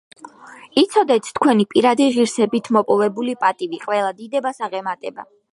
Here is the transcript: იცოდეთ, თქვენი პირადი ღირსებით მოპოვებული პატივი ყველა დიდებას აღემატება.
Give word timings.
იცოდეთ, 0.81 1.29
თქვენი 1.39 1.67
პირადი 1.75 2.09
ღირსებით 2.17 2.71
მოპოვებული 2.79 3.39
პატივი 3.45 3.83
ყველა 3.87 4.11
დიდებას 4.23 4.69
აღემატება. 4.71 5.33